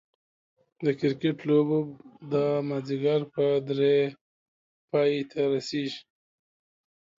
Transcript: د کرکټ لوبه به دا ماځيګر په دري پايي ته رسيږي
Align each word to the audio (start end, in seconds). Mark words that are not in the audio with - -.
د 0.83 0.85
کرکټ 0.99 1.37
لوبه 1.49 1.79
به 1.89 1.93
دا 2.31 2.45
ماځيګر 2.69 3.19
په 3.33 3.45
دري 3.67 3.97
پايي 4.89 5.21
ته 5.31 5.39
رسيږي 5.53 5.99